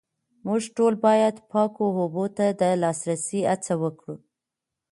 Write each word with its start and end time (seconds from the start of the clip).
موږ 0.45 0.61
ټول 0.75 0.93
باید 1.05 1.35
پاکو 1.51 1.85
اوبو 1.99 2.25
ته 2.37 2.45
د 2.59 2.63
لاسرسي 2.81 3.41
هڅه 3.51 3.73
وکړو 3.83 4.15